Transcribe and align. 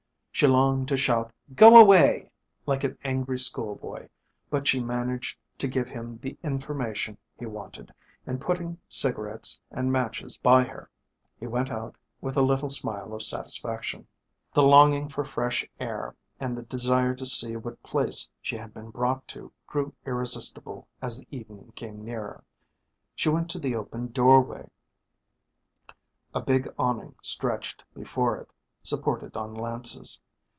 She 0.33 0.47
longed 0.47 0.87
to 0.87 0.97
shout 0.97 1.31
"Go 1.53 1.79
away!" 1.79 2.31
like 2.65 2.83
an 2.83 2.97
angry 3.03 3.37
schoolboy, 3.37 4.07
but 4.49 4.67
she 4.67 4.79
managed 4.79 5.37
to 5.59 5.67
give 5.67 5.87
him 5.87 6.17
the 6.17 6.35
information 6.41 7.15
he 7.37 7.45
wanted, 7.45 7.93
and 8.25 8.41
putting 8.41 8.79
cigarettes 8.89 9.61
and 9.69 9.91
matches 9.91 10.39
by 10.39 10.63
her 10.63 10.89
he 11.39 11.45
went 11.45 11.69
out 11.69 11.95
with 12.21 12.37
a 12.37 12.41
little 12.41 12.69
smile 12.69 13.13
of 13.13 13.21
satisfaction. 13.21 14.07
The 14.51 14.63
longing 14.63 15.09
for 15.09 15.23
fresh 15.23 15.63
air 15.79 16.15
and 16.39 16.57
the 16.57 16.63
desire 16.63 17.13
to 17.17 17.25
see 17.25 17.55
what 17.55 17.83
place 17.83 18.27
she 18.41 18.55
had 18.57 18.73
been 18.73 18.89
brought 18.89 19.27
to 19.27 19.51
grew 19.67 19.93
irresistible 20.07 20.87
as 21.03 21.19
the 21.19 21.27
evening 21.29 21.71
came 21.75 22.03
nearer. 22.03 22.43
She 23.15 23.29
went 23.29 23.47
to 23.51 23.59
the 23.59 23.75
open 23.75 24.07
doorway. 24.11 24.67
A 26.33 26.41
big 26.41 26.67
awning 26.79 27.13
stretched 27.21 27.83
before 27.93 28.37
it, 28.39 28.49
supported 28.81 29.37
on 29.37 29.53
lances. 29.53 30.19